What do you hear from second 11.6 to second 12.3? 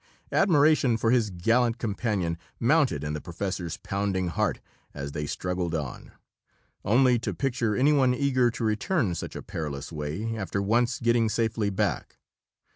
back!